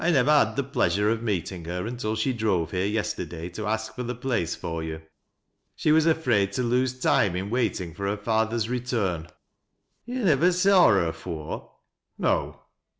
[0.01, 4.01] never had the pleasure of seeing her until she drove here yesterday to ask for
[4.01, 4.99] the place for you.
[5.75, 9.27] She was afraid to lose time in waiting for her father's return.""
[10.07, 11.73] Yo' nivver saw her afore?"
[12.17, 12.61] «No."